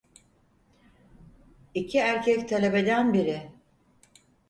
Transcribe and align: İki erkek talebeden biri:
İki 1.73 1.97
erkek 1.99 2.49
talebeden 2.49 3.13
biri: 3.13 3.51